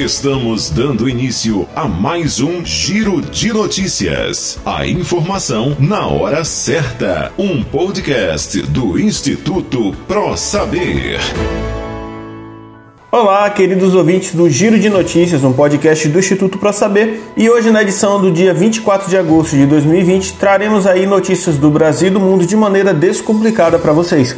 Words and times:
Estamos 0.00 0.70
dando 0.70 1.06
início 1.10 1.68
a 1.76 1.86
mais 1.86 2.40
um 2.40 2.64
Giro 2.64 3.20
de 3.20 3.52
Notícias. 3.52 4.58
A 4.64 4.86
informação 4.86 5.76
na 5.78 6.06
hora 6.06 6.42
certa. 6.42 7.30
Um 7.36 7.62
podcast 7.62 8.62
do 8.62 8.98
Instituto 8.98 9.94
Pro 10.08 10.38
Saber. 10.38 11.18
Olá, 13.12 13.50
queridos 13.50 13.94
ouvintes 13.94 14.34
do 14.34 14.48
Giro 14.48 14.78
de 14.78 14.88
Notícias, 14.88 15.44
um 15.44 15.52
podcast 15.52 16.08
do 16.08 16.18
Instituto 16.18 16.56
Pro 16.56 16.72
Saber. 16.72 17.20
E 17.36 17.50
hoje, 17.50 17.70
na 17.70 17.82
edição 17.82 18.18
do 18.18 18.32
dia 18.32 18.54
24 18.54 19.10
de 19.10 19.18
agosto 19.18 19.54
de 19.54 19.66
2020, 19.66 20.32
traremos 20.36 20.86
aí 20.86 21.04
notícias 21.04 21.58
do 21.58 21.70
Brasil 21.70 22.08
e 22.08 22.10
do 22.10 22.20
mundo 22.20 22.46
de 22.46 22.56
maneira 22.56 22.94
descomplicada 22.94 23.78
para 23.78 23.92
vocês. 23.92 24.34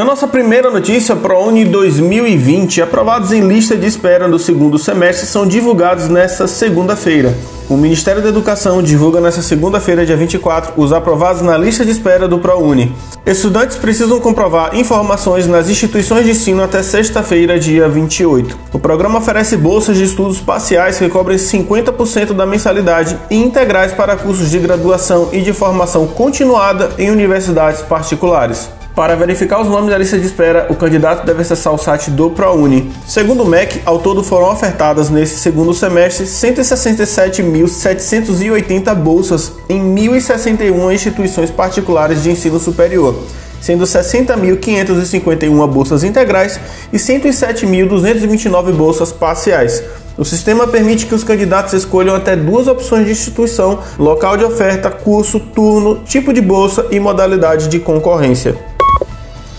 Na 0.00 0.06
nossa 0.06 0.26
primeira 0.26 0.70
notícia, 0.70 1.14
ProUni 1.14 1.66
2020, 1.66 2.80
aprovados 2.80 3.32
em 3.32 3.46
lista 3.46 3.76
de 3.76 3.86
espera 3.86 4.26
do 4.30 4.38
segundo 4.38 4.78
semestre, 4.78 5.26
são 5.26 5.46
divulgados 5.46 6.08
nesta 6.08 6.46
segunda-feira. 6.46 7.36
O 7.68 7.76
Ministério 7.76 8.22
da 8.22 8.30
Educação 8.30 8.82
divulga 8.82 9.20
nesta 9.20 9.42
segunda-feira, 9.42 10.06
dia 10.06 10.16
24, 10.16 10.72
os 10.78 10.90
aprovados 10.94 11.42
na 11.42 11.54
lista 11.58 11.84
de 11.84 11.90
espera 11.90 12.26
do 12.26 12.38
ProUni. 12.38 12.96
Estudantes 13.26 13.76
precisam 13.76 14.18
comprovar 14.20 14.74
informações 14.74 15.46
nas 15.46 15.68
instituições 15.68 16.24
de 16.24 16.30
ensino 16.30 16.62
até 16.62 16.82
sexta-feira, 16.82 17.60
dia 17.60 17.86
28. 17.86 18.56
O 18.72 18.78
programa 18.78 19.18
oferece 19.18 19.54
bolsas 19.54 19.98
de 19.98 20.04
estudos 20.04 20.40
parciais 20.40 20.96
que 20.96 21.10
cobrem 21.10 21.36
50% 21.36 22.32
da 22.32 22.46
mensalidade 22.46 23.18
e 23.30 23.36
integrais 23.36 23.92
para 23.92 24.16
cursos 24.16 24.50
de 24.50 24.58
graduação 24.58 25.28
e 25.30 25.42
de 25.42 25.52
formação 25.52 26.06
continuada 26.06 26.88
em 26.96 27.10
universidades 27.10 27.82
particulares. 27.82 28.79
Para 28.94 29.14
verificar 29.14 29.60
os 29.60 29.68
nomes 29.68 29.90
da 29.90 29.98
lista 29.98 30.18
de 30.18 30.26
espera, 30.26 30.66
o 30.68 30.74
candidato 30.74 31.24
deve 31.24 31.42
acessar 31.42 31.72
o 31.72 31.78
site 31.78 32.10
do 32.10 32.28
ProUni. 32.30 32.90
Segundo 33.06 33.44
o 33.44 33.46
MEC, 33.46 33.80
ao 33.86 34.00
todo 34.00 34.24
foram 34.24 34.50
ofertadas 34.50 35.08
nesse 35.08 35.38
segundo 35.38 35.72
semestre 35.72 36.26
167.780 36.26 38.92
bolsas 38.96 39.52
em 39.68 39.80
1.061 39.94 40.92
instituições 40.92 41.52
particulares 41.52 42.20
de 42.22 42.32
ensino 42.32 42.58
superior, 42.58 43.14
sendo 43.60 43.84
60.551 43.84 45.68
bolsas 45.68 46.02
integrais 46.02 46.58
e 46.92 46.96
107.229 46.96 48.72
bolsas 48.72 49.12
parciais. 49.12 49.84
O 50.18 50.24
sistema 50.24 50.66
permite 50.66 51.06
que 51.06 51.14
os 51.14 51.22
candidatos 51.22 51.74
escolham 51.74 52.16
até 52.16 52.34
duas 52.34 52.66
opções 52.66 53.06
de 53.06 53.12
instituição, 53.12 53.78
local 53.98 54.36
de 54.36 54.44
oferta, 54.44 54.90
curso, 54.90 55.38
turno, 55.38 56.00
tipo 56.04 56.32
de 56.32 56.40
bolsa 56.40 56.86
e 56.90 56.98
modalidade 56.98 57.68
de 57.68 57.78
concorrência. 57.78 58.69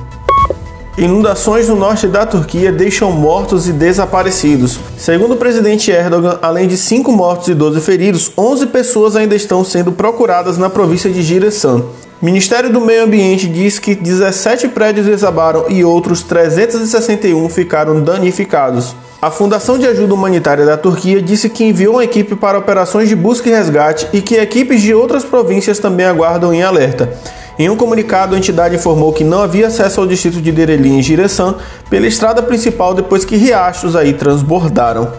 Inundações 0.97 1.67
no 1.67 1.75
norte 1.75 2.07
da 2.07 2.25
Turquia 2.25 2.71
deixam 2.71 3.11
mortos 3.11 3.67
e 3.67 3.73
desaparecidos. 3.73 4.79
Segundo 4.97 5.33
o 5.33 5.37
presidente 5.37 5.91
Erdogan, 5.91 6.39
além 6.41 6.69
de 6.69 6.77
5 6.77 7.11
mortos 7.11 7.49
e 7.49 7.53
12 7.53 7.81
feridos, 7.81 8.31
11 8.37 8.67
pessoas 8.67 9.17
ainda 9.17 9.35
estão 9.35 9.61
sendo 9.65 9.91
procuradas 9.91 10.57
na 10.57 10.69
província 10.69 11.11
de 11.11 11.21
Giresun. 11.21 11.83
Ministério 12.21 12.71
do 12.71 12.79
Meio 12.79 13.03
Ambiente 13.03 13.45
diz 13.49 13.77
que 13.77 13.93
17 13.93 14.69
prédios 14.69 15.05
desabaram 15.05 15.65
e 15.67 15.83
outros 15.83 16.23
361 16.23 17.49
ficaram 17.49 18.01
danificados. 18.01 18.95
A 19.21 19.29
Fundação 19.29 19.77
de 19.77 19.85
Ajuda 19.85 20.13
Humanitária 20.13 20.65
da 20.65 20.77
Turquia 20.77 21.21
disse 21.21 21.49
que 21.49 21.65
enviou 21.65 21.95
uma 21.95 22.05
equipe 22.05 22.37
para 22.37 22.57
operações 22.57 23.09
de 23.09 23.17
busca 23.17 23.49
e 23.49 23.51
resgate 23.51 24.07
e 24.13 24.21
que 24.21 24.35
equipes 24.35 24.81
de 24.81 24.93
outras 24.93 25.25
províncias 25.25 25.77
também 25.77 26.05
aguardam 26.05 26.53
em 26.53 26.63
alerta. 26.63 27.11
Em 27.57 27.69
um 27.69 27.77
comunicado, 27.77 28.35
a 28.35 28.37
entidade 28.37 28.75
informou 28.75 29.13
que 29.13 29.23
não 29.23 29.41
havia 29.41 29.67
acesso 29.67 30.01
ao 30.01 30.07
distrito 30.07 30.41
de 30.41 30.51
Dereli 30.51 30.89
em 30.89 31.01
Giresun 31.01 31.55
pela 31.89 32.05
estrada 32.05 32.43
principal 32.43 32.93
depois 32.93 33.23
que 33.23 33.37
riachos 33.37 33.95
aí 33.95 34.13
transbordaram. 34.13 35.09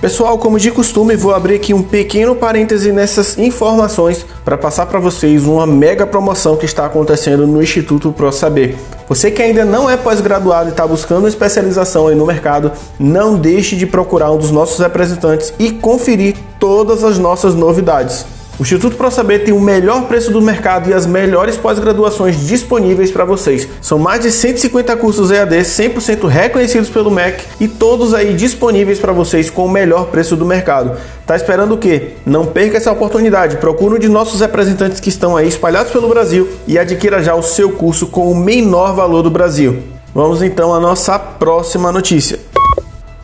Pessoal, 0.00 0.38
como 0.38 0.60
de 0.60 0.70
costume, 0.70 1.16
vou 1.16 1.34
abrir 1.34 1.56
aqui 1.56 1.74
um 1.74 1.82
pequeno 1.82 2.36
parêntese 2.36 2.92
nessas 2.92 3.36
informações 3.36 4.24
para 4.44 4.56
passar 4.56 4.86
para 4.86 5.00
vocês 5.00 5.44
uma 5.44 5.66
mega 5.66 6.06
promoção 6.06 6.56
que 6.56 6.64
está 6.64 6.86
acontecendo 6.86 7.44
no 7.44 7.60
Instituto 7.60 8.12
Pro 8.12 8.30
Saber. 8.30 8.76
Você 9.08 9.28
que 9.28 9.42
ainda 9.42 9.64
não 9.64 9.90
é 9.90 9.96
pós-graduado 9.96 10.68
e 10.68 10.70
está 10.70 10.86
buscando 10.86 11.26
especialização 11.26 12.06
aí 12.06 12.14
no 12.14 12.24
mercado, 12.24 12.70
não 12.96 13.34
deixe 13.34 13.74
de 13.74 13.84
procurar 13.84 14.30
um 14.30 14.38
dos 14.38 14.52
nossos 14.52 14.78
representantes 14.78 15.52
e 15.58 15.72
conferir 15.72 16.36
todas 16.60 17.02
as 17.02 17.18
nossas 17.18 17.56
novidades. 17.56 18.37
O 18.58 18.62
Instituto 18.64 18.96
ProSaber 18.96 19.44
tem 19.44 19.54
o 19.54 19.60
melhor 19.60 20.08
preço 20.08 20.32
do 20.32 20.42
mercado 20.42 20.90
e 20.90 20.92
as 20.92 21.06
melhores 21.06 21.56
pós-graduações 21.56 22.44
disponíveis 22.44 23.08
para 23.08 23.24
vocês. 23.24 23.68
São 23.80 24.00
mais 24.00 24.20
de 24.20 24.32
150 24.32 24.96
cursos 24.96 25.30
EAD 25.30 25.54
100% 25.58 26.26
reconhecidos 26.26 26.90
pelo 26.90 27.08
MEC 27.08 27.44
e 27.60 27.68
todos 27.68 28.12
aí 28.12 28.34
disponíveis 28.34 28.98
para 28.98 29.12
vocês 29.12 29.48
com 29.48 29.64
o 29.64 29.70
melhor 29.70 30.06
preço 30.06 30.34
do 30.34 30.44
mercado. 30.44 30.98
Tá 31.24 31.36
esperando 31.36 31.76
o 31.76 31.78
quê? 31.78 32.14
Não 32.26 32.46
perca 32.46 32.78
essa 32.78 32.90
oportunidade. 32.90 33.58
Procure 33.58 33.94
um 33.94 33.98
de 33.98 34.08
nossos 34.08 34.40
representantes 34.40 34.98
que 34.98 35.08
estão 35.08 35.36
aí 35.36 35.46
espalhados 35.46 35.92
pelo 35.92 36.08
Brasil 36.08 36.48
e 36.66 36.76
adquira 36.76 37.22
já 37.22 37.36
o 37.36 37.42
seu 37.44 37.70
curso 37.70 38.08
com 38.08 38.28
o 38.28 38.34
menor 38.34 38.92
valor 38.92 39.22
do 39.22 39.30
Brasil. 39.30 39.84
Vamos 40.12 40.42
então 40.42 40.74
à 40.74 40.80
nossa 40.80 41.16
próxima 41.16 41.92
notícia. 41.92 42.40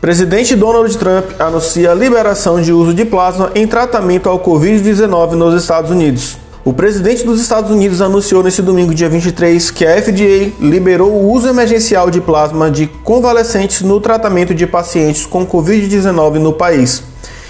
Presidente 0.05 0.55
Donald 0.55 0.95
Trump 0.99 1.31
anuncia 1.39 1.89
a 1.89 1.95
liberação 1.95 2.61
de 2.61 2.71
uso 2.71 2.93
de 2.93 3.03
plasma 3.03 3.49
em 3.55 3.65
tratamento 3.65 4.29
ao 4.29 4.37
Covid-19 4.37 5.31
nos 5.31 5.59
Estados 5.59 5.89
Unidos. 5.89 6.37
O 6.63 6.71
presidente 6.71 7.25
dos 7.25 7.41
Estados 7.41 7.71
Unidos 7.71 8.01
anunciou 8.01 8.43
nesse 8.43 8.61
domingo, 8.61 8.93
dia 8.93 9.09
23, 9.09 9.71
que 9.71 9.83
a 9.83 9.99
FDA 9.99 10.51
liberou 10.59 11.09
o 11.11 11.31
uso 11.31 11.47
emergencial 11.47 12.11
de 12.11 12.21
plasma 12.21 12.69
de 12.69 12.85
convalescentes 12.85 13.81
no 13.81 13.99
tratamento 13.99 14.53
de 14.53 14.67
pacientes 14.67 15.25
com 15.25 15.43
Covid-19 15.43 16.35
no 16.35 16.53
país. 16.53 17.01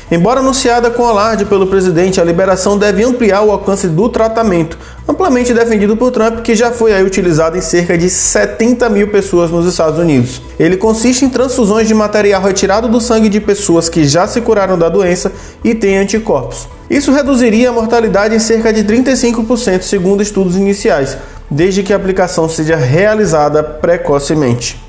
Embora 0.10 0.40
anunciada 0.40 0.90
com 0.90 1.06
alarde 1.06 1.44
pelo 1.44 1.68
presidente, 1.68 2.22
a 2.22 2.24
liberação 2.24 2.78
deve 2.78 3.04
ampliar 3.04 3.42
o 3.42 3.52
alcance 3.52 3.90
do 3.90 4.08
tratamento, 4.08 4.78
amplamente 5.08 5.54
defendido 5.54 5.96
por 5.96 6.12
Trump, 6.12 6.40
que 6.40 6.56
já 6.56 6.72
foi 6.72 7.02
utilizado 7.04 7.58
em 7.58 7.62
cerca 7.62 7.98
de 7.98 8.10
70 8.10 8.90
mil 8.90 9.08
pessoas 9.10 9.52
nos 9.52 9.66
Estados 9.66 10.00
Unidos. 10.00 10.42
Ele 10.60 10.78
consiste 10.78 11.24
em 11.24 11.30
transfusões 11.30 11.88
de 11.88 11.94
material 11.94 12.42
retirado 12.42 12.88
do 12.88 13.00
sangue 13.00 13.30
de 13.30 13.40
pessoas 13.40 13.88
que 13.88 14.06
já 14.06 14.28
se 14.28 14.42
curaram 14.42 14.78
da 14.78 14.90
doença 14.90 15.32
e 15.64 15.76
têm 15.76 15.98
anticorpos. 15.98 16.68
Isso 16.90 17.12
reduziria 17.12 17.70
a 17.70 17.74
mortalidade 17.74 18.36
em 18.36 18.40
cerca 18.40 18.72
de 18.72 18.84
35%, 18.84 19.82
segundo 19.82 20.22
estudos 20.22 20.56
iniciais, 20.56 21.18
desde 21.50 21.84
que 21.84 21.94
a 21.94 21.96
aplicação 21.96 22.50
seja 22.50 22.76
realizada 22.76 23.64
precocemente. 23.64 24.84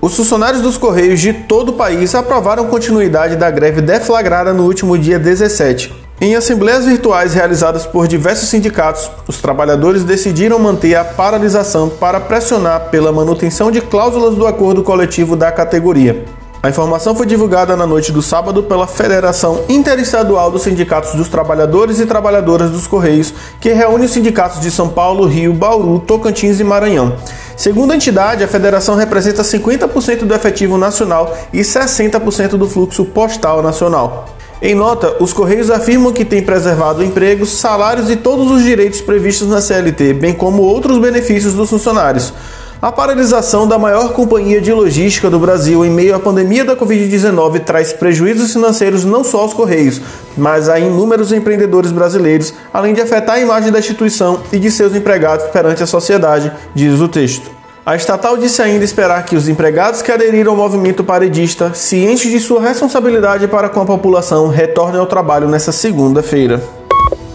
Os 0.00 0.16
funcionários 0.16 0.62
dos 0.62 0.76
Correios 0.76 1.20
de 1.20 1.32
todo 1.32 1.68
o 1.68 1.72
país 1.74 2.14
aprovaram 2.14 2.66
continuidade 2.66 3.36
da 3.36 3.50
greve 3.50 3.80
deflagrada 3.80 4.52
no 4.52 4.64
último 4.64 4.98
dia 4.98 5.18
17. 5.18 6.01
Em 6.22 6.36
assembleias 6.36 6.84
virtuais 6.84 7.34
realizadas 7.34 7.84
por 7.84 8.06
diversos 8.06 8.48
sindicatos, 8.48 9.10
os 9.26 9.42
trabalhadores 9.42 10.04
decidiram 10.04 10.56
manter 10.56 10.94
a 10.94 11.04
paralisação 11.04 11.88
para 11.88 12.20
pressionar 12.20 12.90
pela 12.92 13.10
manutenção 13.10 13.72
de 13.72 13.80
cláusulas 13.80 14.36
do 14.36 14.46
acordo 14.46 14.84
coletivo 14.84 15.34
da 15.34 15.50
categoria. 15.50 16.24
A 16.62 16.68
informação 16.68 17.12
foi 17.16 17.26
divulgada 17.26 17.76
na 17.76 17.88
noite 17.88 18.12
do 18.12 18.22
sábado 18.22 18.62
pela 18.62 18.86
Federação 18.86 19.64
Interestadual 19.68 20.48
dos 20.48 20.62
Sindicatos 20.62 21.12
dos 21.14 21.28
Trabalhadores 21.28 21.98
e 21.98 22.06
Trabalhadoras 22.06 22.70
dos 22.70 22.86
Correios, 22.86 23.34
que 23.60 23.72
reúne 23.72 24.04
os 24.04 24.12
sindicatos 24.12 24.60
de 24.60 24.70
São 24.70 24.88
Paulo, 24.88 25.26
Rio, 25.26 25.52
Bauru, 25.52 25.98
Tocantins 25.98 26.60
e 26.60 26.62
Maranhão. 26.62 27.16
Segundo 27.56 27.90
a 27.90 27.96
entidade, 27.96 28.44
a 28.44 28.48
federação 28.48 28.94
representa 28.94 29.42
50% 29.42 30.20
do 30.20 30.34
efetivo 30.34 30.78
nacional 30.78 31.36
e 31.52 31.62
60% 31.62 32.50
do 32.50 32.68
fluxo 32.68 33.04
postal 33.06 33.60
nacional. 33.60 34.28
Em 34.64 34.76
nota, 34.76 35.16
os 35.18 35.32
Correios 35.32 35.72
afirmam 35.72 36.12
que 36.12 36.24
têm 36.24 36.40
preservado 36.40 37.02
empregos, 37.02 37.50
salários 37.50 38.08
e 38.08 38.14
todos 38.14 38.48
os 38.48 38.62
direitos 38.62 39.00
previstos 39.00 39.48
na 39.48 39.60
CLT, 39.60 40.14
bem 40.14 40.32
como 40.32 40.62
outros 40.62 41.00
benefícios 41.00 41.54
dos 41.54 41.68
funcionários. 41.68 42.32
A 42.80 42.92
paralisação 42.92 43.66
da 43.66 43.76
maior 43.76 44.12
companhia 44.12 44.60
de 44.60 44.72
logística 44.72 45.28
do 45.28 45.40
Brasil 45.40 45.84
em 45.84 45.90
meio 45.90 46.14
à 46.14 46.20
pandemia 46.20 46.64
da 46.64 46.76
Covid-19 46.76 47.64
traz 47.64 47.92
prejuízos 47.92 48.52
financeiros 48.52 49.04
não 49.04 49.24
só 49.24 49.40
aos 49.40 49.52
Correios, 49.52 50.00
mas 50.36 50.68
a 50.68 50.78
inúmeros 50.78 51.32
empreendedores 51.32 51.90
brasileiros, 51.90 52.54
além 52.72 52.94
de 52.94 53.00
afetar 53.00 53.34
a 53.34 53.40
imagem 53.40 53.72
da 53.72 53.80
instituição 53.80 54.44
e 54.52 54.60
de 54.60 54.70
seus 54.70 54.94
empregados 54.94 55.46
perante 55.46 55.82
a 55.82 55.88
sociedade, 55.88 56.52
diz 56.72 57.00
o 57.00 57.08
texto. 57.08 57.61
A 57.84 57.96
estatal 57.96 58.36
disse 58.36 58.62
ainda 58.62 58.84
esperar 58.84 59.24
que 59.24 59.34
os 59.34 59.48
empregados 59.48 60.02
que 60.02 60.12
aderiram 60.12 60.52
ao 60.52 60.56
movimento 60.56 61.02
paredista, 61.02 61.74
cientes 61.74 62.30
de 62.30 62.38
sua 62.38 62.62
responsabilidade 62.62 63.48
para 63.48 63.68
com 63.68 63.80
a 63.80 63.84
população, 63.84 64.46
retornem 64.46 65.00
ao 65.00 65.06
trabalho 65.06 65.48
nesta 65.48 65.72
segunda-feira. 65.72 66.62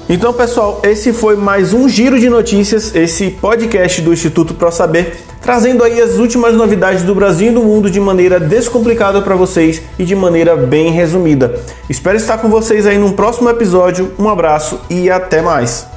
Então, 0.07 0.31
pessoal, 0.31 0.79
esse 0.83 1.11
foi 1.11 1.35
mais 1.35 1.73
um 1.73 1.89
giro 1.89 2.17
de 2.17 2.29
notícias, 2.29 2.95
esse 2.95 3.29
podcast 3.29 4.01
do 4.01 4.13
Instituto 4.13 4.53
Pro 4.53 4.71
Saber, 4.71 5.17
trazendo 5.41 5.83
aí 5.83 6.01
as 6.01 6.17
últimas 6.17 6.55
novidades 6.55 7.03
do 7.03 7.13
Brasil 7.13 7.49
e 7.49 7.53
do 7.53 7.61
mundo 7.61 7.91
de 7.91 7.99
maneira 7.99 8.39
descomplicada 8.39 9.21
para 9.21 9.35
vocês 9.35 9.81
e 9.99 10.05
de 10.05 10.15
maneira 10.15 10.55
bem 10.55 10.91
resumida. 10.91 11.59
Espero 11.89 12.15
estar 12.15 12.38
com 12.38 12.47
vocês 12.47 12.85
aí 12.85 12.97
num 12.97 13.11
próximo 13.11 13.49
episódio. 13.49 14.13
Um 14.17 14.29
abraço 14.29 14.79
e 14.89 15.11
até 15.11 15.41
mais. 15.41 15.96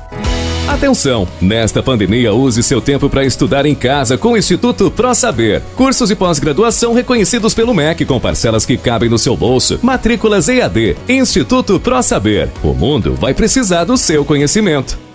Atenção! 0.71 1.27
Nesta 1.41 1.83
pandemia, 1.83 2.33
use 2.33 2.63
seu 2.63 2.81
tempo 2.81 3.11
para 3.11 3.25
estudar 3.25 3.67
em 3.67 3.75
casa 3.75 4.17
com 4.17 4.33
o 4.33 4.37
Instituto 4.37 4.89
Pro 4.89 5.13
Saber. 5.17 5.61
Cursos 5.75 6.13
e 6.13 6.15
pós-graduação 6.15 6.93
reconhecidos 6.93 7.53
pelo 7.53 7.75
MEC 7.75 8.05
com 8.05 8.21
parcelas 8.21 8.65
que 8.65 8.77
cabem 8.77 9.11
no 9.11 9.19
seu 9.19 9.37
bolso. 9.37 9.81
Matrículas 9.83 10.49
EAD. 10.49 10.97
Instituto 11.09 11.81
Pro 11.81 12.01
Saber. 12.05 12.53
O 12.63 12.73
mundo 12.73 13.17
vai 13.17 13.35
precisar 13.35 13.83
do 13.83 13.99
seu 13.99 14.25
conhecimento. 14.25 15.10